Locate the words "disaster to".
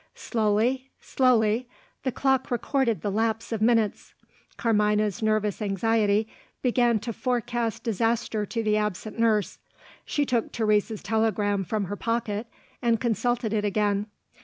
7.83-8.63